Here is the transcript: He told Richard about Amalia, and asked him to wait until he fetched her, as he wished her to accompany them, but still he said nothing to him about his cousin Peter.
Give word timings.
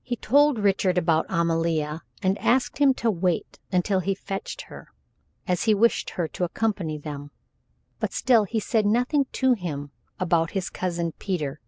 He 0.00 0.16
told 0.16 0.58
Richard 0.58 0.96
about 0.96 1.26
Amalia, 1.28 2.00
and 2.22 2.38
asked 2.38 2.78
him 2.78 2.94
to 2.94 3.10
wait 3.10 3.58
until 3.70 4.00
he 4.00 4.14
fetched 4.14 4.62
her, 4.68 4.94
as 5.46 5.64
he 5.64 5.74
wished 5.74 6.08
her 6.16 6.26
to 6.28 6.44
accompany 6.44 6.96
them, 6.96 7.30
but 7.98 8.14
still 8.14 8.44
he 8.44 8.60
said 8.60 8.86
nothing 8.86 9.26
to 9.32 9.52
him 9.52 9.90
about 10.18 10.52
his 10.52 10.70
cousin 10.70 11.12
Peter. 11.18 11.60